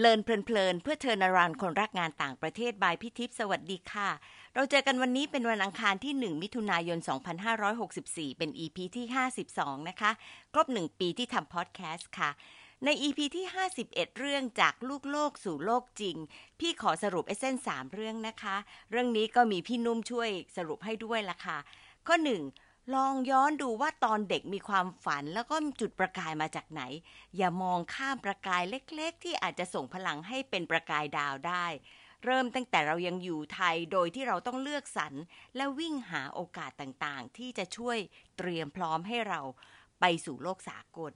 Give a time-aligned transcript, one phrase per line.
[0.00, 4.10] Learn เพลินเพื่อ international คนรักงานต่างประเทศ by พี่ทิพย์สวัสดีค่ะ
[4.54, 6.98] เราเจอกันวันนี้เป็นวันอังคารที่ 1 มิถุนายน
[7.68, 9.06] 2564 เป็น EP ที่
[9.46, 10.10] 52 นะคะ
[10.52, 12.30] ครบ 1 ปีที่ทำพอดแคสต์ค่ะ
[12.84, 13.46] ใน EP ที่
[13.82, 16.16] 51 เรื่องจากลูกโลกสู่โลกจริง
[16.60, 18.56] พี่ขอสรุป essence สามเรื่องนะคะ
[18.90, 21.58] เรื่องนี้ก็มีพี่นุ่มช่วยสรุปให้ด้วยละค่ะ
[22.06, 22.16] ข้อ
[22.48, 26.82] 1 ลองย้อนดูว่าตอนเด็กมีความฝันแล้วก็จุดประกายมาจากไหน
[27.36, 31.66] อย่ามองข้ามประกายเล็กๆ ที่อาจจะส่งพลังให้เป็นประกายดาวได้
[32.24, 35.14] เริ่มตั้งแต่เรายังอยู่ไทยโดยที่เราต้องเลือกสรร
[35.56, 37.98] และวิ่งหาโอกาสต่างๆ ที่จะช่วย
[38.36, 39.40] เตรียมพร้อมให้เรา
[40.00, 41.12] ไปสู่โลกสากล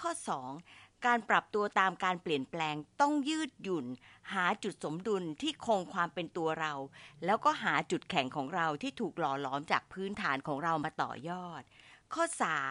[0.00, 0.10] ข้อ
[0.48, 3.86] 2 การปรับตัวตามการเปลี่ยนแปลงต้องยืดหยุ่น
[4.32, 6.72] หาจุดสมดุลที่คงความเป็นตัวเรา
[7.24, 11.62] แล้วก็หาจุดแข็งของเราที่ถูกหล่อหลอมจากพื้นฐานของเรามาต่อยอด
[12.14, 12.24] ข้อ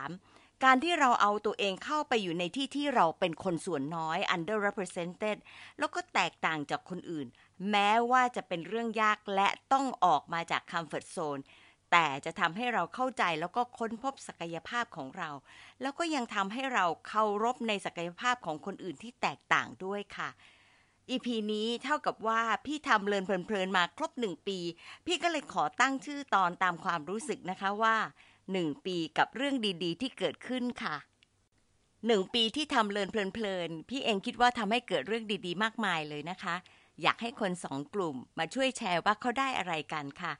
[0.08, 5.38] 3 การที่เราเอาตัวเองเข้าไปอยู่ในที่ที่เราเป็นคนส่วนน้อย underrepresented
[5.80, 7.28] แล้วก็แตกต่างจากคนอื่น
[7.72, 11.42] แม้ว่าจะเป็นเรื่องยากและต้องออกมาจาก comfort zone
[11.92, 15.30] แต่จะทำให้เราเข้าใจแล้วก็ค้นพบศักยภาพของเรา
[15.82, 20.30] แล้วก็ยังทำให้เราเคารพในศักยภาพของคนอื่นที่แตกต่างด้วยค่ะ
[21.10, 24.60] EP นี้เท่ากับว่าพี่ทำเลินเพลินๆมาครบหนึ่งปี
[25.06, 27.98] พี่ก็เลยขอตั้งชื่อตอนตามความรู้สึกนะคะว่า
[28.52, 30.96] หนึ่งปีกับเรื่องดีๆ ที่เกิดขึ้นค่ะ
[32.08, 36.56] หนึ่งปีที่ทำเลินเพลินๆพี่เองคิดว่าทำให้เกิดเรื่องดีๆ มากมายเลยนะคะ
[37.02, 40.34] อยากให้คนสองกลุ่มมาช่วยแชร์ว่าเขาได้อะไรกันค่ะ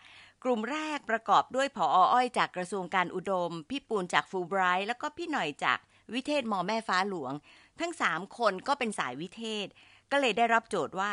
[0.44, 5.78] กลุ่มแรกประกอบด้วยผออ้อยจากกระทรวงการอุดม พี่ปูนจากฟูไบรท์แล้วก็พี่หน่อยจาก
[6.14, 7.34] วิเทศมอแม่ฟ้าหลวง
[7.80, 9.68] ทั้งสามคนก็เป็นสายวิเทศ
[10.12, 11.12] ก็เลยได้รับโจทย์ว่า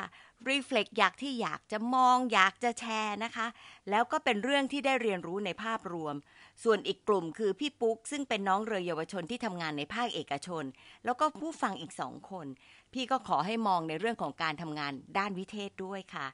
[0.48, 3.46] reflect อยากที่อยากจะมองอยากจะแชร์นะคะ
[3.90, 6.14] แล้วก็เป็นเรื่องที่ได้เรียนรู้ในภาพรวม
[6.64, 10.64] ส่วนอีกกลุ่มคือพี่ปุ๊ก ซึ่งเป็นน้องเรือเยาวชนที่ทำงานในภาคเอกชน
[11.04, 12.46] แล้วก็ผู้ฟังอีกสองคน
[12.92, 16.26] พี่ก็ขอให้มองในเรื่องของการทำงานด้านวิเทศด้วยค่ะ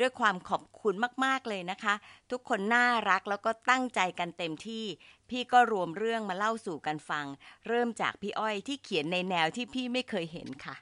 [0.00, 0.94] ด้วยความขอบคุณ
[1.24, 1.94] มากๆเลยนะคะ
[2.30, 4.84] ทุกคนน่ารักแล้วก็ตั้งใจกันเต็มที่
[5.30, 7.26] พี่ก็รวมเรื่องมาเล่าสู่กันฟัง
[7.68, 10.76] เริ่มจากพี่อ้อยที่เขียนในแนวที่พี่ไม่เคยเห็นค่ะ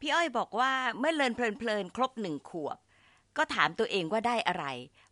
[0.00, 2.78] พี่อ้อยบอกว่าเมื่อเลินเพลินๆครบหนึ่งขวบ
[3.36, 4.66] ก็ถามตัวเองว่าได้อะไร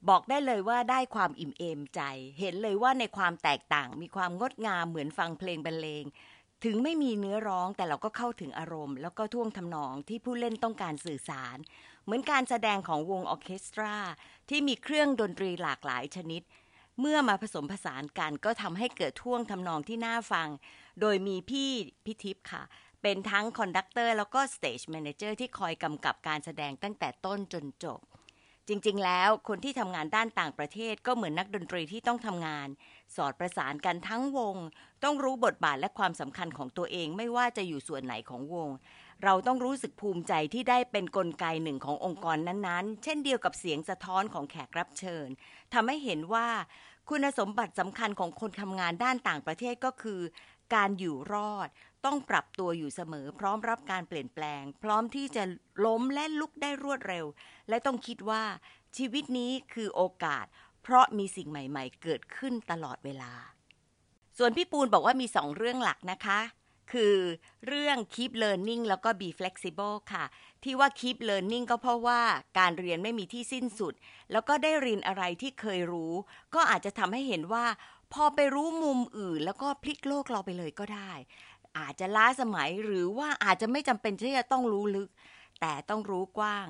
[0.08, 2.00] บอกได้เลยว่าได้ความอิ่มเอมใจ
[2.40, 6.04] เห็นเลยว่าในความแตกต่างมีความงดงามเหมือนฟังเพลงบรรเลง
[6.64, 11.56] ถึงไม่มีเนื้อร้องแต่เราก็เข้าถึงอารมณ์ แล้วก็ท่วงทำนองที่ผู้เล่นต้องการสื่อสาร
[12.04, 13.94] เหมือนการแสดงของวงออเคสตรา
[14.48, 16.42] ที่มีเครื่องดนตรีหลากหลายชนิด
[17.00, 20.48] เมื่อมาผสมผสานกันก็ทำให้เกิดท่วงทำนองที่น่าฟัง
[21.00, 21.70] โดยมีพี่
[22.04, 22.62] พิทิพย์ค่ะ
[23.02, 28.00] เป็นทั้ง conductor แล้วก็ stage manager ที่คอยกำกับการแสดงตั้งแต่ต้นจนจบ
[28.68, 32.68] จริงๆ แล้วคนที่ทำงานด้านต่างประเทศก็เหมือนนักดนตรีที่ต้องทำงาน
[33.16, 34.56] สอดประสานกันทั้งวง
[35.04, 38.68] ต้องรู้บทบาทและความสำคัญของตัวเองไม่ว่าจะอยู่ส่วนไหนของวง
[39.24, 45.28] เราต้องรู้สึกภูมิใจที่ได้เป็นกลไกหนึ่งขององค์กรนั้นๆ เช่นเดียวกับเสียงสะท้อนของแขกรับเชิญ
[45.74, 46.48] ทำให้เห็นว่า
[47.08, 50.20] คุณสมบัติสำคัญของคนทำงานด้านต่างประเทศก็คือ
[50.74, 51.68] การอยู่รอด
[52.04, 55.44] ต้องปรับตัวอยู่เสมอ พร้อมรับการเปลี่ยนแปลง พร้อมที่จะ
[55.86, 57.26] ล้มและลุกได้รวดเร็ว
[57.68, 58.42] และต้องคิดว่า
[58.96, 60.46] ชีวิตนี้คือโอกาส
[60.82, 63.32] เพราะมีสิ่งใหม่ ๆ เกิดขึ้นตลอดเวลา
[64.38, 66.40] ส่วนพี่ปูนบอกว่ามีสองเรื่องหลักนะคะ
[66.92, 67.16] คือ
[67.68, 70.24] เรื่อง keep learning แล้วก็ be flexible ค่ะ
[70.64, 72.20] ที่ว่า keep learning ก็เพราะว่า
[72.58, 73.94] การเรียนไม่มีที่สิ้นสุด
[74.32, 76.12] แล้วก็ได้เรียนอะไรที่เคยรู้
[76.54, 77.66] ก็อาจจะทำให้เห็นว่า
[78.12, 81.12] พอไปรู้มุมอื่น แล้วก็พลิกโลกเราไปเลยก็ได้
[81.78, 85.08] อาจจะล้าสมัยหรือว่าอาจจะไม่จำเป็นที่จะต้องรู้ลึก
[85.60, 86.66] แต่ต้องรู้กว้าง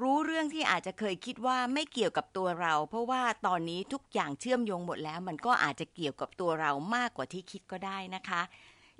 [0.00, 8.42] รู้เรื่องที่อาจจะเคยคิดว่าไม่เกี่ยวกับตัวเรา เพราะว่าตอนนี้ทุกอย่างเชื่อมโยงหมดแล้ว มันก็อาจจะเกี่ยวกับตัวเรามากกว่าที่คิดก็ได้นะคะ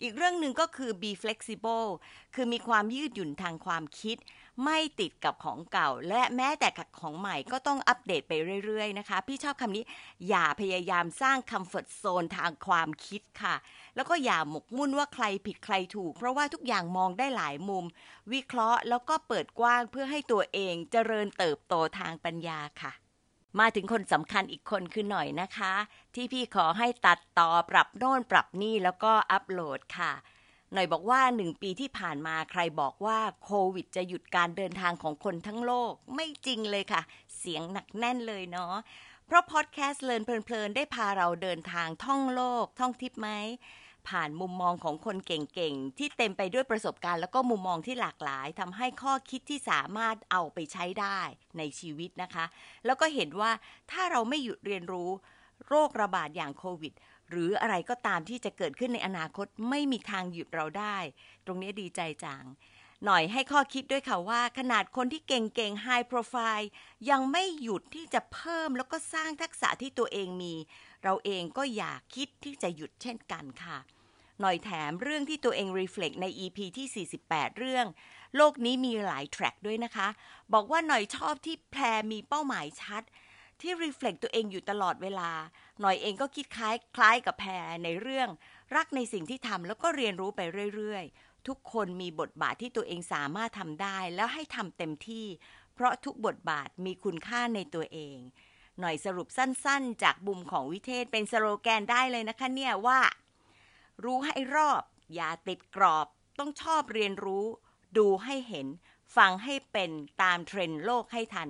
[0.02, 1.88] อีกเรื่องหนึ่งก็คือ be flexible
[2.34, 4.16] คือมีความยืดหยุ่นทางความคิด
[4.64, 8.32] ไม่ติดกับของเก่า และแม้แต่กับของใหม่ก็ต้องอัปเดตไป
[8.64, 9.84] เรื่อยๆนะคะ พี่ชอบคำนี้
[10.28, 13.54] อย่าพยายามสร้าง comfort zone ทางความคิดค่ะ
[13.96, 17.84] แล้วก็อย่าหมกมุ่นว่าใครผิดใครถูก เพราะว่าทุกอย่างมองได้หลายมุม
[18.32, 22.92] วิเคราะห์แล้วก็เปิดกว้างเพื่อให้ตัวเองเจริญเติบโตทางปัญญาค่ะ
[23.60, 25.74] มาถึงคนสำคัญอีกคนคือหน่อยนะคะ
[26.14, 30.12] ที่พี่ขอให้ตัดต่อปรับโน่นปรับนี่แล้วก็อัปโหลดค่ะ
[30.72, 37.02] หน่อยบอกว่าหนึ่งปีที่ผ่านมาใครบอกว่าโควิดจะหยุดการเดินทางของคนทั้งโลกไม่จริงเลยค่ะ
[37.38, 38.74] เสียงหนักแน่นเลยเนาะ
[39.26, 43.28] เพราะพอดแคสต์เลินเพลินๆ ได้พาเราเดินทางท่องโลก ท่องทิพย์ไหม
[44.08, 51.20] ผ่านมุมมองของคนเก่งๆ ที่เต็มไปด้วยประสบการณ์ แล้วก็มุมมองที่หลากหลายทำให้ข้อคิดที่สามารถเอาไปใช้ได้
[51.58, 52.44] ในชีวิตนะคะ
[52.86, 53.50] แล้วก็เห็นว่า
[53.90, 55.10] ถ้าเราไม่หยุดเรียนรู้
[55.68, 56.92] โรคระบาดอย่างโควิด
[57.30, 60.96] หรืออะไรก็ตามที่จะเกิดขึ้นในอนาคตไม่มีทางหยุดเราได้
[61.46, 62.44] ตรงนี้ดีใจจัง
[63.04, 66.66] หน่อยให้ข้อคิดด้วยค่ะว่า ขนาดคนที่เก่งๆ High Profile
[67.10, 70.54] ยังไม่หยุดที่จะเพิ่มแล้วก็สร้างทักษะที่ตัวเองมี
[71.02, 73.78] เราเองก็อยากคิดที่จะหยุดเช่นกันค่ะ
[74.40, 77.86] หน่อยแถมเรื่องที่ตัวเอง reflect ใน EP ที่ 48 เรื่อง
[78.36, 80.08] โลกนี้มีหลายแทร็กด้วยนะคะ
[80.52, 81.82] บอกว่าหน่อยชอบที่แพร
[82.12, 83.02] มีเป้าหมายชัด
[83.62, 85.30] ที่ reflect ตัวเองอยู่ตลอดเวลา
[85.80, 88.28] หน่อยเองก็คิดคล้ายคล้ายกับแพรในเรื่อง
[88.74, 90.40] รักในสิ่งที่ทำแล้วก็เรียนรู้ไป
[90.74, 95.26] เรื่อยๆ ทุกคนมีบทบาทที่ตัวเองสามารถทำได้ แล้วให้ทำเต็มที่
[95.74, 98.16] เพราะทุกบทบาทมีคุณค่าในตัวเอง
[98.80, 103.00] หน่อยสรุปสั้นๆ จากบุมของวิเทศเป็นสโลแกนได้เลยนะคะเนี่ยว่า
[104.04, 104.82] รู้ให้รอบ
[105.14, 106.06] อย่าติดกรอบ
[106.38, 107.44] ต้องชอบเรียนรู้
[107.98, 108.66] ดูให้เห็น
[109.16, 109.90] ฟังให้เป็น
[110.22, 111.48] ตามเทรนด์โลกให้ทัน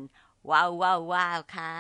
[0.51, 1.73] ว้าวว้าวว้าวค่ะ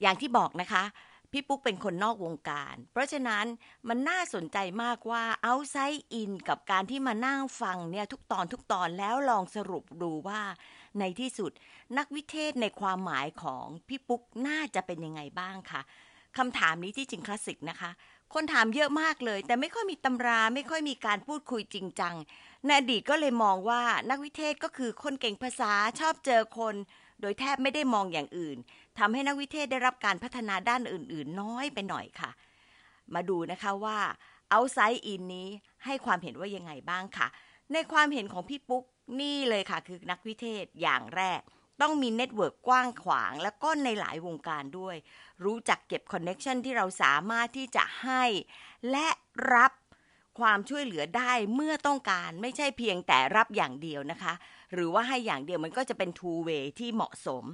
[0.00, 0.84] อย่างที่บอกนะคะ
[1.32, 3.46] พี่ปุ๊กเป็นคนนอกวงการ เพราะฉะนั้น
[3.88, 10.40] มันน่าสนใจมากว่า outside in กับการที่มานั่งฟังเนี่ยทุกตอนทุกตอนแล้วลองสรุปดูว่า
[10.98, 11.52] ในที่สุด
[11.98, 15.80] นักวิเทศในความหมายของพี่ปุ๊กน่าจะเป็นยังไงบ้างคะ
[16.36, 17.90] คำถามนี้ที่จริงคลาสสิกนะคะ
[18.34, 22.14] คนถามเยอะมากเลย แต่ไม่ค่อยมีตำราไม่ค่อยมีการพูดคุยจริงจัง
[22.64, 26.74] ในอดีตก็เลยมองว่านักวิเทศก็คือคนเก่งภาษาชอบเจอคน
[27.20, 28.58] โดยแทบไม่ได้มองอย่างอื่น
[28.98, 32.30] ทำให้นักวิเทศได้รับการพัฒนาด้านอื่น ๆ น้อยไปหน่อยค่ะ
[33.14, 33.98] มาดูนะคะว่า
[34.54, 35.48] outside in นี้
[35.84, 37.28] ให้ความเห็นว่ายังไงบ้างค่ะ
[37.72, 38.84] ในความเห็นของพี่ปุ๊ก
[39.20, 41.40] นี่เลยค่ะ คือนักวิเทศอย่างแรก
[41.80, 44.96] ต้องมี network กว้างขวาง แล้วก็ในหลายวงการด้วย
[45.44, 48.24] รู้จักเก็บ connection ที่เราสามารถที่จะให้
[48.90, 49.08] และ
[49.54, 49.72] รับ
[50.40, 54.34] ความช่วยเหลือได้เมื่อต้องการไม่ใช่เพียงแต่รับอย่างเดียวนะคะ
[54.72, 57.44] หรือว่าให้อย่างเดียวมันก็จะเป็น two way ที่เหมาะสม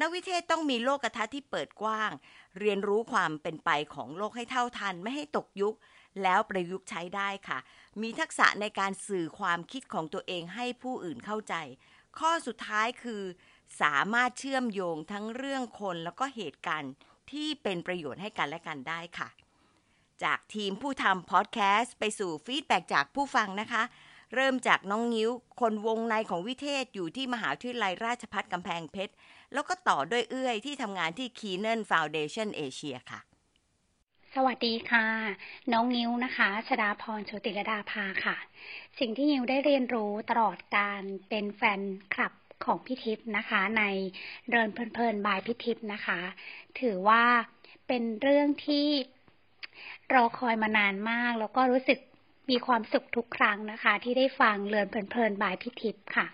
[0.00, 2.10] นักวิเทศต้องมีโลกทัศน์ที่เปิดกว้าง
[2.58, 5.74] เรียนรู้ความเป็นไปของโลกให้เท่าทันไม่ให้ตกยุค
[6.22, 7.58] แล้วประยุกต์ใช้ได้ค่ะ
[8.00, 11.54] มีทักษะในการสื่อความคิดของตัวเองให้ผู้อื่นเข้าใจ
[12.18, 13.22] ข้อสุดท้ายคือ
[13.82, 16.92] สามารถเชื่อมโยงทั้งเรื่องคนแล้วก็เหตุการณ์
[17.30, 19.28] ที่เป็นประโยชน์ให้กันและกันได้ค่ะ
[20.24, 23.82] จากทีมผู้ทำพอดแคสต์ไปสู่ฟีดแบ็จากผู้ฟังนะคะ
[24.34, 25.30] เริ่มจากน้องนิ้ว
[25.60, 29.12] คนวงในของวิเทศอยู่ที่มหาวิทยาลัยราชภัฏกำแพงเพชร
[29.52, 33.20] แล้วก็ต่อด้วยเอื้อยที่ทำงานที่ Keenan Foundation Asia ค่ะ
[34.34, 35.06] สวัสดีค่ะ
[35.72, 38.36] น้องนิ้วนะคะชดาพรโชติรดาภาค่ะ
[38.98, 41.80] สิ่งที่นิ้วได้เรียนรู้ตลอดการเป็นแฟน
[42.14, 42.32] คลับ
[42.64, 43.82] ของพี่ทิพย์นะคะ ใน
[44.48, 46.20] เรินเพลินๆบายพี่ทิพย์นะคะ
[46.80, 47.24] ถือว่า
[47.86, 48.86] เป็นเรื่องที่
[50.14, 51.98] รอคอยมานานมาก แล้วก็รู้สึก
[52.50, 56.26] มีความสุขทุกครั้งนะคะ ที่ได้ฟังเรินเพลินๆบายพี่ทิพย์ค่ะ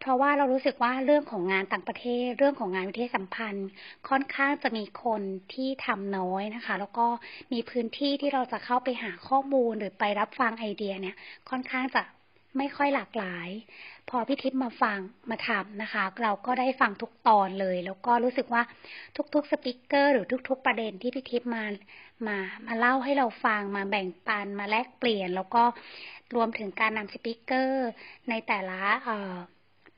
[0.00, 3.68] เพราะว่าเรารู้สึกว่าเรื่องของงานต่างประเทศ เรื่องของงานวิทยาสัมพันธ์
[4.08, 5.22] ค่อนข้างจะมีคน
[5.52, 7.06] ที่ทำน้อยนะคะ แล้วก็
[7.52, 11.16] มีพื้นที่ที่เราจะเข้าไปหาข้อมูลหรือไปรับฟังไอเดียเนี่ย
[11.50, 12.00] ค่อนข้างจะ
[12.56, 13.48] ไม่ค่อยหลากหลาย
[14.08, 14.98] พอพี่ทิพย์มาฟัง
[15.30, 18.62] มาทำนะคะ เราก็ได้ฟังทุกตอนเลย แล้วก็รู้สึกว่า
[19.34, 21.64] ทุกๆสปิเกอร์หรือทุก ๆ ประเด็นที่พี่ทิพย์มา
[22.26, 25.64] มามาเล่าให้เราฟังมาแบ่งปันมาแลกเปลี่ยน แล้วก็
[26.34, 27.88] รวมถึงการนำสปิเกอร์
[28.28, 28.80] ในแต่ละ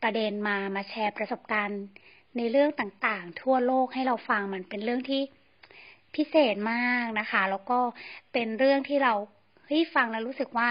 [0.03, 1.83] ประเด็นมามาแชร์ประสบการณ์
[2.37, 5.23] ในเรื่องต่างๆ ทั่วโลกให้เราฟังมันเป็นเรื่องที่
[6.15, 7.79] พิเศษมากนะคะ แล้วก็
[8.33, 9.15] เป็นเรื่องที่เรา
[9.67, 10.69] เฮ้ยฟังแล้วรู้สึกว่า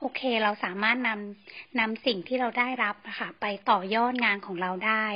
[0.00, 5.06] โอเคเราสามารถนำนำสิ่งที่เราได้รับนะคะไปต่อยอดงานของเราได้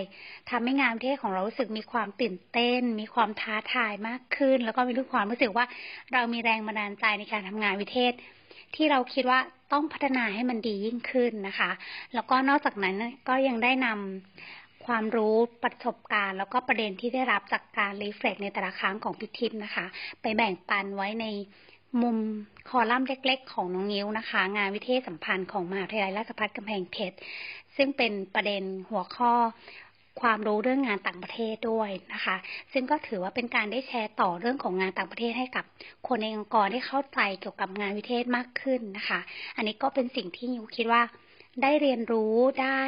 [0.50, 5.64] ทำให้งานประเทศของเรารู้สึกมีความตื่นเต้น มีความท้าทายมากขึ้น แล้วก็มีทุกความรู้สึกว่า
[6.12, 8.12] เรามีแรงบันดาลใจในการทำงานวิเทศ
[8.74, 9.40] ที่เราคิดว่า
[9.72, 11.70] ต้องพัฒนาให้มันดียิ่งขึ้นนะคะ
[12.14, 12.96] แล้วก็นอกจากนั้น
[13.28, 19.86] ก็ยังได้นำความรู้ประสบการณ์ แล้วก็ประเด็นที่ได้รับจากการรีเฟล็กในแต่ละครั้งของพิทิพนะคะ
[20.22, 21.26] ไปแบ่งปันไว้ใน
[22.00, 22.18] มุม
[22.68, 27.16] คอลัมน์เล็ก ๆ ของน้องนิ้วนะคะ งานวิเทศสัมพันธ์ของมหาวิทยาลัยราชภัฏกำแพงเพชร
[27.76, 29.32] ซึ่งเป็นประเด็นหัวข้อ
[30.20, 32.36] ความรู้เรื่องงานต่างประเทศด้วยนะคะ
[32.72, 35.64] ซึ่งก็ถือว่าเป็นการได้แชร์ต่อเรื่องของงานต่างประเทศให้กับ
[36.08, 39.20] คนในองค์กรได้เข้าใจเกี่ยวกับงานวิเทศมากขึ้นนะคะ
[39.56, 41.02] อันนี้ก็เป็นสิ่งที่นิวคิดว่า
[41.62, 42.82] ได้เรียนรู้ได้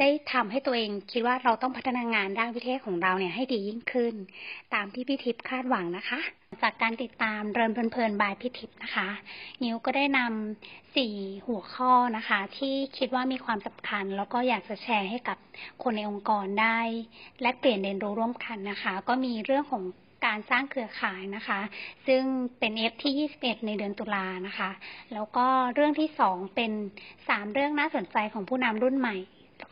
[0.00, 4.14] ได้ทำให้ตัวเองคิดว่าเราต้องพัฒนางานด้านวิเทศของเราเนี่ยให้ดียิ่งขึ้น
[4.74, 6.20] ตามที่พี่ทิพย์คาดหวังนะคะ
[6.62, 9.08] จากการติดตามเรินเพลินๆบายพี่ทิพย์นะคะ
[9.62, 11.14] นิวก็ได้นำสี่
[11.46, 15.38] หัวข้อนะคะ ที่คิดว่ามีความสำคัญ แล้วก็อยากจะแชร์ให้กับ
[15.82, 16.80] คนในองค์กรได้
[17.42, 19.82] และเปลี่ยนเรียนรู้ร่วมกันนะคะ ก็มีเรื่องของ
[20.26, 21.60] การสร้างเครือข่ายนะคะ
[22.06, 22.22] ซึ่ง
[22.58, 24.70] เป็นเอฟที่ 21 ในเดือนตุลานะคะ
[25.12, 26.72] แล้วก็เรื่องที่สองเป็น
[27.28, 29.16] สามเรื่องน่าสนใจของผู้นำรุ่นใหม่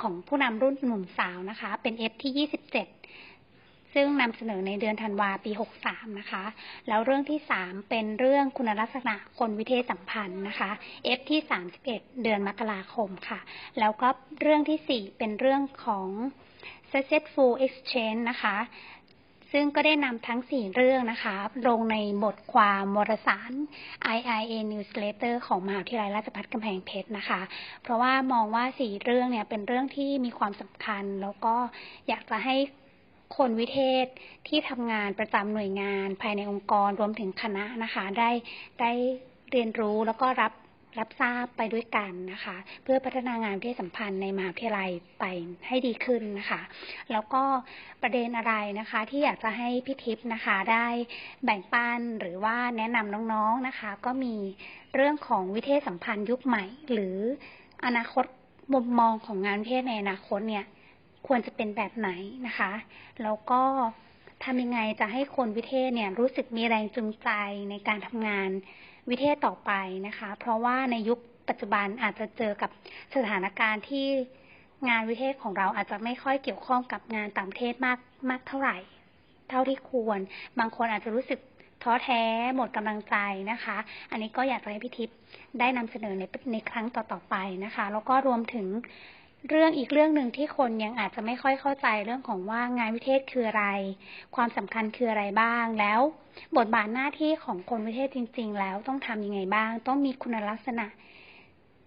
[0.02, 5.50] ของผู้นำรุ่นหนุ่มสาวนะคะ เป็น F ที่ 27 ซึ่งนำเสนอในเดือนธันวาปี
[5.84, 6.44] 63 นะคะ
[6.88, 10.70] แล้วเรื่องที่ 3 เป็นเรื่องคุณลักษณะคนวิเทศสัมพันธ์นะคะ
[11.18, 11.40] F ที่
[11.82, 13.40] 31 เดือนมกราคมค่ะ
[13.78, 14.08] แล้วก็
[14.40, 16.08] เรื่องที่ 4 เป็นเรื่องของ
[16.92, 18.56] Successful Exchange นะคะ
[19.52, 21.36] ซึ่งก็ได้นำทั้งสี่เรื่องนะคะ
[21.68, 23.52] ลงในบทความวารสาร
[24.16, 27.40] IIA Newsletter ของมหาวิทยาลัยราชภัฏกำแพงเพชรนะคะ
[27.82, 31.54] เพราะว่ามองว่าสี่เรื่องเนี่ยเป็นเรื่องที่มีความสำคัญ แล้วก็
[32.08, 32.56] อยากจะให้
[33.36, 34.06] คนวิเทศ
[34.48, 38.30] ที่ทำงานประจำหน่วยงานภายในองค์กรรวมถึงคณะนะคะ ได้
[38.80, 38.92] ได้
[39.52, 40.52] เรียนรู้แล้วก็รับ
[40.98, 45.24] รับทราบไปด้วยกันนะคะ เพื่อพัฒนางานวิทยสัมพันธ์ในมหาวิทยาลัยไป
[45.66, 46.60] ให้ดีขึ้นนะคะ
[47.12, 47.42] แล้วก็
[48.02, 50.86] ประเด็นอะไรนะคะ ที่อยากจะให้พี่ทิพย์นะคะได้
[51.44, 54.34] แบ่งปันหรือว่าแนะนำน้องๆนะคะ ก็มี
[54.94, 57.16] เรื่องของวิเทศสัมพันธ์ยุคใหม่ หรือ
[57.84, 58.24] อนาคต
[58.72, 60.64] มุมมองของงานวิเทศในอนาคตเนี่ย
[61.26, 62.10] ควรจะเป็นแบบไหน
[62.46, 62.72] นะคะ
[63.22, 63.62] แล้วก็
[64.44, 67.30] ทำยังไงจะให้คนวิเทศเนี่ยรู้สึกมีแรงจูงใจ
[67.70, 68.50] ในการทำงาน
[69.10, 69.72] วิเทศต่อไป
[70.06, 72.70] นะคะ เพราะว่าในยุคปัจจุบันอาจจะเจอกับ
[73.14, 74.06] สถานการณ์ที่
[74.88, 77.98] งานวิเทศของเราอาจจะไม่ค่อยเกี่ยวข้องกับงานต่างประเทศมาก
[78.30, 78.76] มากเท่าไหร่
[79.48, 80.20] เท่าที่ควร
[80.58, 81.40] บางคนอาจจะรู้สึก
[81.82, 82.22] ท้อแท้
[82.56, 83.16] หมดกำลังใจ
[83.50, 83.76] นะคะ
[84.10, 85.16] อันนี้ก็อยากจะให้พี่ทิพย์
[85.58, 86.22] ได้นำเสนอใน
[86.52, 88.66] ในครั้งต่อๆไปนะคะ แล้วก็รวมถึง
[89.48, 93.66] เรื่องอีกเรื่องหนึ่งที่คนยังอาจจะไม่ค่อยเข้าใจเรื่องของว่างานวิเทศคืออะไร
[94.36, 96.00] ความสำคัญคืออะไรบ้างแล้ว
[96.56, 100.86] บทบาทหน้าที่ของคนวิเทศจริง ๆ แล้วต้องทำยังไงบ้าง ต้องมีคุณลักษณะ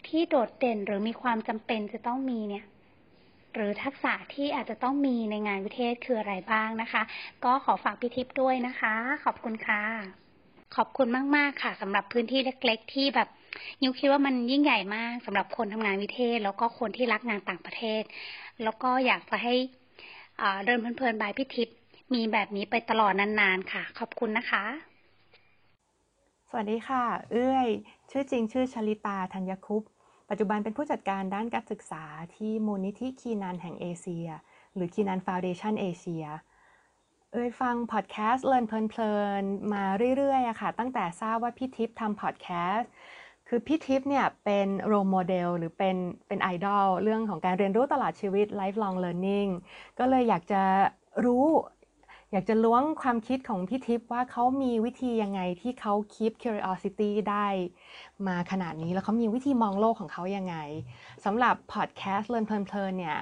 [0.08, 2.66] ที่โดดเด่นหรือมีความจำเป็นจะต้องมีเนี่ย
[3.54, 7.02] หรือทักษะที่อาจจะต้องมีในงานวิเทศคืออะไรบ้างนะคะ
[7.46, 9.82] ก็ขอฝากพี่ทิพย์ด้วยนะคะ ขอบคุณค่ะ
[10.76, 13.30] ขอบคุณมาก ๆ ค่ะสำหรับพื้นที่เล็ก ๆ ที่แบบ
[13.82, 18.04] นิวคิดว่ามันยิ่งใหญ่มากสำหรับคนทำงานวิเทศ แล้วก็คนที่รักงานต่างประเทศ
[18.64, 19.56] แล้วก็อยากจะให้
[20.66, 21.76] เดินเพลินๆบายพิทิพย์
[22.14, 24.64] มีแบบนี้ไปตลอดนานๆค่ะ ขอบคุณนะคะ
[26.50, 27.68] สวัสดีค่ะ เอื้อย
[28.12, 29.84] ชื่อจริงชื่อชลิตาธัญคุป
[30.30, 32.04] ปัจจุบันเป็นผู้จัดการด้านการศึกษา
[32.36, 34.28] ที่มูลนิธิคีนันแห่งเอเชีย
[34.76, 36.26] หรือ Kenan Foundation Asia
[37.34, 39.84] เอ้ยฟังพอดแคสต์ Learn เพลินๆมา
[40.18, 42.92] เรื่อยๆอะค่ะ ตั้งแต่ทราบว่าพี่ทิพย์ทำพอดแคสต์
[43.52, 45.96] คือพี่ทิพย์เนี่ยเป็น role model หรือเป็น
[46.28, 49.50] เป็นไอดอลเรื่องของการเรียนรู้ตลอดชีวิต lifelong learning
[50.00, 50.62] ก็เลยอยากจะ
[51.26, 51.46] รู้
[52.32, 57.48] อยากจะล้วงความคิดของพี่ทิพย์ว่าเขามีวิธียังไงที่เขา keep curiosity ได้
[58.28, 60.56] มาขนาดนี้แล้วเขามีวิธีมองโลกของเขายังไง
[61.26, 63.20] สำหรับพอดแคสต์ Learn เพลินเนี่ย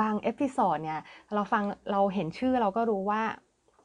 [0.00, 1.00] บาง episode เนี่ย
[1.34, 3.22] เราฟังเราเห็นชื่อเราก็รู้ว่า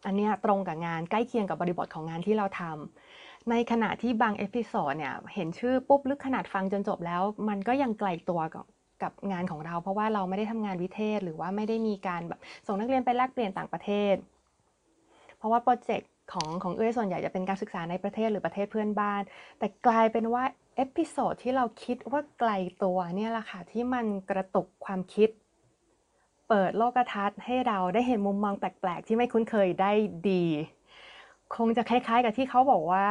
[0.05, 3.08] อันนี้ตรงกับงานใกล้เคียงกับบริบทของงานที่เราทำ
[3.49, 8.65] ในขณะที่บาง episode เนี่ยเห็นชื่อปุ๊บหรือขนาดฟังจนจบแล้ว มันก็ยังไกลตัวกับ
[9.03, 14.15] กับงานของเรา เพราะว่าเราไม่ได้ทำงานวิเทศ หรือว่าไม่ได้มีการแบบส่งนักเรียนไปแลกเปลี่ยนต่างประเทศ
[15.37, 19.21] เพราะว่า project ของของเอ้ยส่วนใหญ่จะเป็นการศึกษาในประเทศหรือประเทศเพื่อนบ้าน
[19.59, 20.43] แต่กลายเป็นว่า
[20.75, 22.51] episode ที่เราคิดว่าไกล
[22.83, 25.29] ตัวเนี่ยแหละค่ะที่มันกระตุกความคิด
[26.49, 29.91] เปิดโลกทัศน์ให้เราได้เห็นมุมมองแปลก ๆ ที่ไม่คุ้นเคยได้
[30.29, 30.43] ดี
[31.55, 33.07] คงจะคล้ายๆกับที่เขาบอกว่า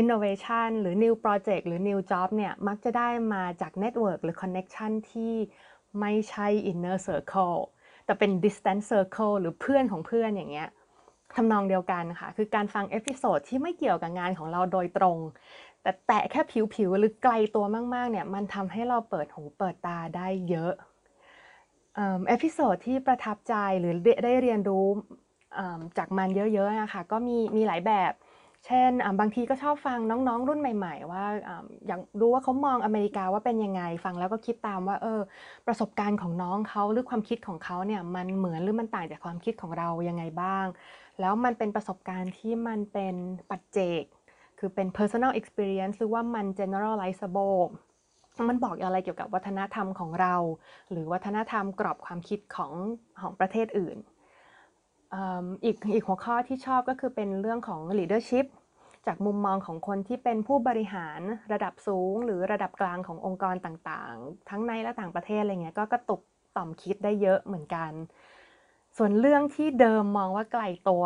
[0.00, 5.34] innovation หรือ new project หรือ new job เนี่ยมักจะได้มาจาก network หรือ connection ที่
[6.00, 7.58] ไม่ใช่ inner circle
[8.04, 10.68] แต่เป็น distant circle หรือเพื่อนของเพื่อนอย่างเงี้ย
[11.34, 15.18] ทำนองเดียวกันค่ะ คือการฟัง episode ที่ไม่เกี่ยวกับงานของเราโดยตรง
[15.82, 16.40] แต่แตะแค่
[16.74, 20.72] ผิวๆ หรือไกลตัวมากๆ เนี่ย มันทำให้เราเปิดหูเปิดตาได้เยอะ
[22.28, 23.94] episode ที่ประทับใจหรือ
[24.24, 24.86] ได้เรียนรู้
[25.98, 28.12] จากมันเยอะๆนะคะก็มีมีหลายแบบ
[28.66, 28.90] เช่น
[29.20, 31.24] บางทีก็ชอบฟังน้องๆ รุ่นใหม่ ๆ ว่า
[31.86, 35.20] อยากรู้ว่าเขามองอเมริกาว่าเป็นยังไงฟังแล้วก็คิดตามว่าเออ
[35.66, 40.66] ประสบการณ์ของน้องเขาหรือความคิดของเขาเนี่ยมันเหมือนหรือมันต่างจากความคิดของเรายังไงบ้าง
[41.20, 43.14] แล้วมันเป็นประสบการณ์ที่มันเป็น
[43.50, 44.02] ปัจเจก
[44.58, 47.60] คือเป็น personal experience หรือว่ามัน generalizable
[48.48, 50.34] มันบอกอะไรเกี่ยวกับวัฒนธรรมของเรา
[50.90, 52.72] หรือวัฒนธรรมกรอบความคิดของ
[53.20, 53.96] ของประเทศอื่น
[55.64, 58.46] อีกอีกหัวข้อที่ชอบก็คือเป็นเรื่องของ leadership
[59.06, 61.20] จากมุมมองของคนที่เป็นผู้บริหาร
[61.52, 66.20] ระดับสูง หรือระดับกลางขององค์กรต่างๆ ทั้งในและต่างประเทศอะไรเงี้ยก็กระตุก
[66.56, 67.92] ต่อมคิดได้เยอะเหมือนกัน
[68.96, 71.04] ส่วนเรื่องที่เดิมมองว่าไกลตัว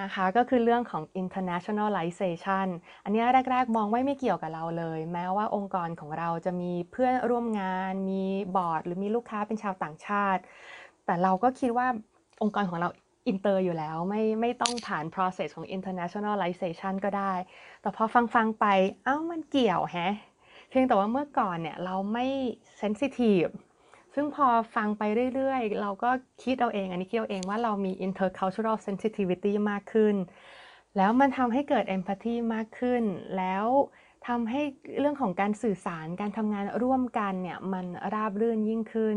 [0.00, 2.66] นะคะก็คือเรื่องของ internationalization
[3.04, 8.24] อันนี้แรก ๆ มองว่าไม่เกี่ยวกับเราเลย แม้ว่าองค์กรของเราจะมีเพื่อนร่วมงาน มี
[8.56, 10.42] บอร์ด หรือมีลูกค้าเป็นชาวต่างชาติ
[11.04, 11.88] แต่เราก็คิดว่า
[12.42, 12.88] องค์กรของเรา
[13.28, 17.32] อินเตอร์อยู่แล้วไม่ไม่ต้องผ่าน process ของ internationalization ก็ได้
[17.80, 18.66] แต่พอฟังฟังไป
[19.04, 20.14] เอ้ามันเกี่ยวแฮะ
[20.70, 22.26] เพียงแต่ว่าเมื่อก่อนเนี่ยเราไม่
[22.80, 23.52] sensitive
[24.14, 25.02] ซึ่งพอฟังไป
[25.34, 26.10] เรื่อยๆ เราก็
[26.42, 30.14] คิดเอาเอง อันนี้คิดเอาเองว่าเรามี intercultural sensitivity มากขึ้น
[30.96, 33.02] แล้วมันทำให้เกิด empathy มากขึ้น
[33.36, 33.66] แล้ว
[34.26, 34.62] ทำให้
[35.00, 39.16] เรื่องของการสื่อสารการทำงานร่วมกันเนี่ยมันราบรื่นยิ่งขึ้น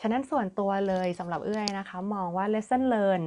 [0.00, 3.22] ฉะนั้นส่วนตัวเลยสำหรับเอื้อยนะคะ มองว่า lesson learn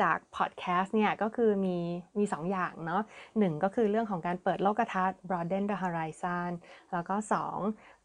[0.00, 1.78] จากพอดแคสต์เนี่ยก็คือมี
[2.18, 3.02] มีสองอย่างเนาะ
[3.38, 6.50] หนึ่งก็คือเรื่องของการเปิดโลกทัศน์ broaden the horizon
[6.92, 7.58] แล้วก็สอง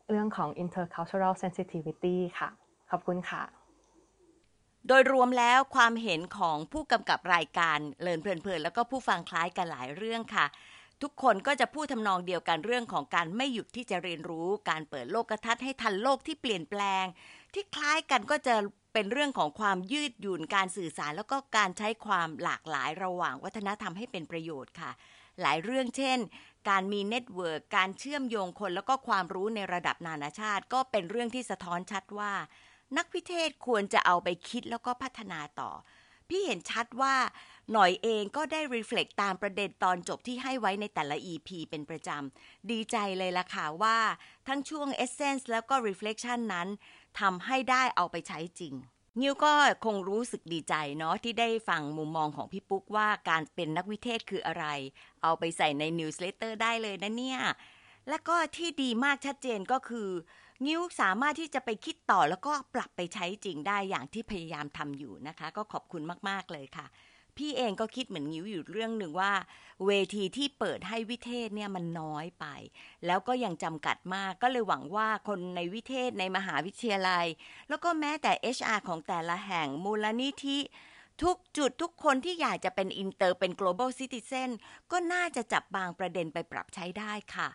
[0.09, 2.49] เรื่องของ intercultural sensitivity ค่ะ
[2.91, 3.43] ขอบคุณค่ะ
[4.87, 10.45] โดยรวมแล้วความเห็นของผู้กำกับรายการเลินเพลินๆแล้วก็ผู้ฟังคล้ายกันหลายเรื่องค่ะ
[11.03, 17.05] ทุกคนก็จะพูดทำนองเดียวกันเรื่องของการไม่หยุดที่จะเรียนรู้ การเปิดโลกทัศน์ให้ทันโลกที่เปลี่ยนแปลง
[17.53, 18.55] ที่คล้ายกันก็จะ
[18.93, 24.91] เป็นเรื่องของความยืดหยุ่นการสื่อสาร แล้วก็การใช้ความหลากหลายระหว่างวัฒนธรรมให้เป็นประโยชน์ค่ะ
[25.41, 26.17] หลายเรื่องเช่น
[26.69, 32.33] การมี network การเชื่อมโยงคนแล้วก็ความรู้ในระดับนานาชาติ ก็เป็นเรื่องที่สะท้อนชัดว่า
[32.97, 35.71] นักวิเทศควรจะเอาไปคิดแล้วก็พัฒนาต่อ
[36.29, 37.15] พี่เห็นชัดว่า
[37.71, 43.97] หน่อยเองก็ได้ reflect ตามประเด็นตอนจบที่ให้ไว้ในแต่ละ EP เป็นประจำ ดีใจเลยล่ะค่ะว่า
[44.47, 46.67] ทั้งช่วง Essence แล้วก็ Reflection นั้น
[47.19, 48.73] ทำให้ได้เอาไปใช้จริง
[49.21, 49.53] นิวก็
[49.85, 54.65] คงรู้สึกดีใจเนาะที่ได้ฟังมุมมองของพี่ปุ๊กว่าการเป็นนักวิเทศคืออะไร
[55.23, 57.39] เอาไปใส่ใน newsletter ได้เลยนะเนี่ย
[58.09, 60.09] และก็ที่ดีมากชัดเจนก็คือ
[60.65, 66.85] นิวสามารถที่จะไปคิดต่อแล้วก็ปรับไปใช้จริงได้อย่างที่พยายามทำอยู่นะคะ ก็ขอบคุณมาก ๆ เลยค่ะ
[67.37, 69.33] พี่เองก็คิดเหมือนนิวอยู่เรื่องหนึ่งว่า
[69.85, 72.45] เวทีที่เปิดให้วิเทศเนี่ยมันน้อยไป
[73.05, 77.25] แล้วก็ยังจำกัดมากก็เลยหวังว่าคนในวิเทศในมหาวิทยาลัย
[77.69, 80.59] แล้วก็แม้แต่ HR ของแต่ละแห่งมูลนิธิ
[81.23, 84.49] ทุกจุดทุกคนที่อยากจะเป็นอินเตอร์เป็น global citizen
[84.91, 87.49] ก็น่าจะจับบางประเด็นไปปรับใช้ได้ค่ะ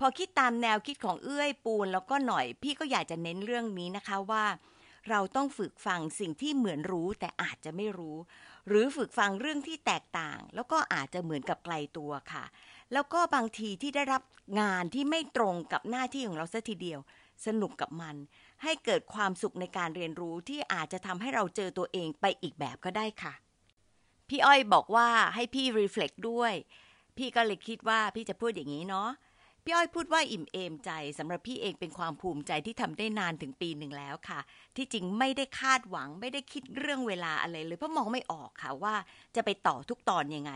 [0.00, 4.44] พอคิดตามแนวคิดของเอื้อยปูนแล้วก็หน่อย พี่ก็อยากจะเน้นเรื่องนี้นะคะว่า
[5.10, 8.16] เราต้องฝึกฟังสิ่งที่เหมือนรู้แต่อาจจะไม่รู้
[8.68, 12.44] หรือฝึกฟังเรื่องที่แตกต่าง แล้วก็อาจจะเหมือนกับไกลตัวค่ะ
[12.92, 14.22] แล้วก็บางทีที่ได้รับ
[14.60, 17.00] งานที่ไม่ตรงกับหน้าที่ของเราซะทีเดียว
[17.46, 18.16] สนุกกับมัน
[18.62, 23.34] ให้เกิดความสุขในการเรียนรู้ที่อาจจะทำให้เราเจอตัวเองไปอีกแบบก็ได้ค่ะ
[24.28, 26.52] พี่อ้อยบอกว่าให้พี่รีเฟล็กด้วย
[27.16, 29.08] พี่ก็เลยคิดว่าพี่จะพูดอย่างนี้เนาะ
[29.68, 34.40] พี่อ้อยพูดว่าอิ่มเอมใจสำหรับพี่เองเป็นความภูมิใจที่ทำได้นานถึงปีหนึ่งแล้วค่ะ
[34.76, 38.94] ที่จริงไม่ได้คาดหวังไม่ได้คิดเรื่องเวลาอะไรเลยเพราะมองไม่ออกค่ะว่า
[39.36, 40.52] จะไปต่อทุกตอนยังไง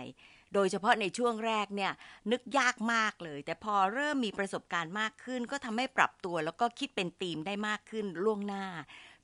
[0.54, 1.92] โดยเฉพาะในช่วงแรกเนี่ย
[2.32, 8.64] นึกยากมากเลย แต่พอเริ่มมีประสบการณ์มากขึ้น ก็ทำให้ปรับตัวแล้วก็คิดเป็นธีมได้มากขึ้นล่วงหน้า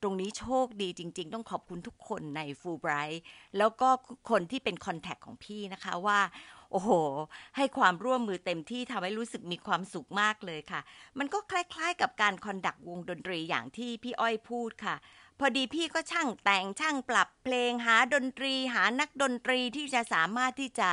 [0.03, 3.23] ตรงนี้โชคดีจริง ๆ ต้องขอบคุณทุกคนในฟูไบรท์
[3.59, 3.89] แล้วก็
[4.31, 6.21] คนที่เป็นคอนแทคของพี่นะคะว่า
[6.71, 6.91] โอ้โห
[7.57, 10.81] ให้ความร่วมมือเต็มที่ทำให้รู้สึกมีความสุขมากเลยค่ะ
[11.19, 14.97] มันก็คล้ายๆกับการคอนดักวงดนตรีอย่างที่พี่อ้อยพูดค่ะ
[15.41, 20.91] พอดีพี่ก็ช่างแต่งช่างปรับเพลงหาดนตรี หานักดนตรีที่จะสามารถที่จะ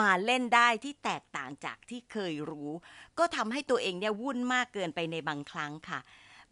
[0.00, 2.70] มาเล่นได้ที่แตกต่างจากที่เคยรู้
[3.18, 6.00] ก็ทำให้ตัวเองเนี่ยวุ่นมากเกินไปในบางครั้งค่ะ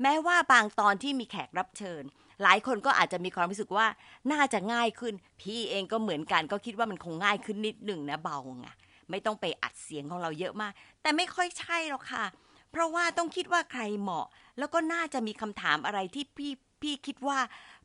[0.03, 2.03] แม้ว่าบางตอนที่มีแขกรับเชิญ
[2.43, 3.87] หลายคนก็อาจจะมีความรู้สึกว่า
[4.33, 8.69] น่าจะง่ายขึ้น พี่เองก็เหมือนกันก็คิดว่ามันคงง่ายขึ้นนิดหนึ่งนะเบาไง
[9.11, 10.73] ไม่ต้องไปอัดเสียงของเราเยอะมาก
[11.03, 12.25] แต่ไม่ค่อยใช่หรอกค่ะ
[12.71, 14.27] เพราะว่าต้องคิดว่าใครเหมาะ
[14.59, 17.39] แล้วก็น่าจะมีคำถามอะไรที่พี่พี่คิดว่า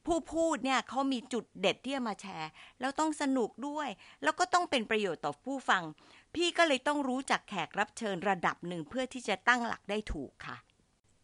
[0.06, 3.90] ผู้พูดเนี่ยเขามีจุดเด็ดที่จะมาแชร์ แล้วต้องสนุกด้วย
[4.24, 5.84] แล้วก็ต้องเป็นประโยชน์ต่อผู้ฟัง
[6.36, 10.58] พี่ก็เลยต้องรู้จักแขกรับเชิญระดับหนึ่งเพื่อที่จะตั้งหลักได้ถูกค่ะ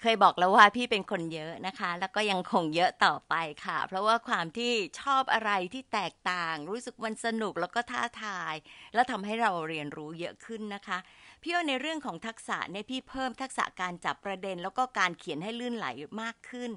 [0.01, 3.35] เคยบอกแล้วว่าพี่เป็นคนเยอะนะคะ แล้วก็ยังคงเยอะต่อไป
[3.65, 8.55] ค่ะ เพราะว่าความที่ชอบอะไรที่แตกต่าง รู้สึกมันสนุกแล้วก็ท้าทาย
[8.93, 10.97] แล้วทำให้เราเรียนรู้เยอะขึ้นนะคะ
[11.41, 15.87] พี่ว่าในเรื่องของทักษะเนี่ยพี่เพิ่มทักษะการจับประเด็น แล้วก็การเขียนให้ลื่นไหล
[16.21, 16.71] มากขึ้น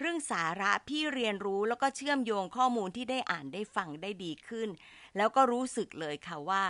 [0.00, 4.68] เรื่องสาระพี่เรียนรู้แล้วก็เชื่อมโยงข้อมูลที่ได้อ่านได้ฟังได้ดีขึ้น
[5.16, 6.64] แล้วก็รู้สึกเลยค่ะว่า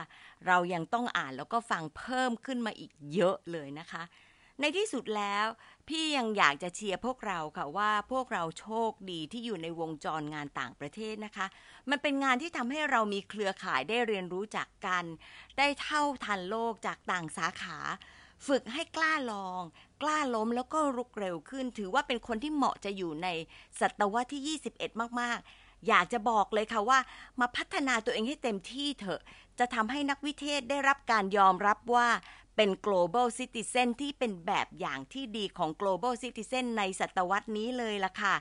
[0.47, 4.03] เรายังต้องอ่านแล้วก็ฟังเพิ่มขึ้นมาอีกเยอะเลยนะคะ
[4.61, 5.47] ในที่สุดแล้ว
[5.89, 11.47] พี่ยังอยากจะเชียร์พวกเราค่ะว่าพวกเราโชคดีที่อยู่ในวงจรงานต่างประเทศนะคะ
[11.91, 15.05] มันเป็นงานที่ทำให้เรามีเครือข่ายได้เรียนรู้จากกัน
[15.59, 17.79] ได้เท่าทันโลกจากต่างสาขา
[18.47, 19.63] ฝึกให้กล้าลอง
[20.03, 23.29] กล้าล้มแล้วก็รุกเร็วขึ้น ถือว่าเป็นคนที่เหมาะจะอยู่ใน
[23.81, 26.99] ศตวรรษที่ 21 มากๆอยากจะบอกเลยค่ะว่า
[27.41, 29.21] มาพัฒนาตัวเองให้เต็มที่เถอะ
[29.59, 32.09] จะทำให้นักวิเทศได้รับการยอมรับว่า
[32.63, 38.35] เป็น global citizen ที่เป็นแบบอย่างที่ดีของ global citizen ในศตวรรษนี้เลยล่ะค่ะ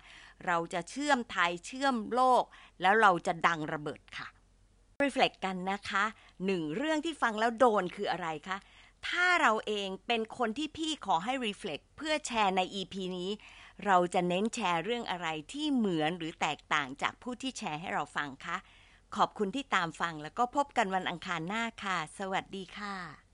[0.45, 2.43] เราจะเชื่อมไทยเชื่อมโลก
[2.81, 4.27] แล้วเราจะดังระเบิดค่ะ
[5.03, 6.03] reflect กันนะคะ
[6.45, 8.57] หนึ่งเรื่องที่ฟังแล้วโดนคืออะไรคะ
[9.07, 13.31] ถ้าเราเองเป็นคนที่พี่ขอให้ reflect เพื่อแชร์ใน EP นี้
[13.85, 18.57] เราจะเน้นแชร์เรื่องอะไรที่เหมือนหรือแตกต่างจากผู้ที่แชร์ให้เราฟังคะ
[19.15, 23.28] ขอบคุณที่ตามฟังแล้วก็พบกันวันอังคารหน้าค่ะ สวัสดีค่ะ